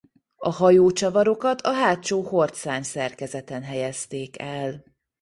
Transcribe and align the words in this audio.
A 0.37 0.49
hajócsavarokat 0.49 1.61
a 1.61 1.71
hátsó 1.73 2.21
hordszárny-szerkezeten 2.21 3.63
helyezték 3.63 4.39
el. 4.41 4.83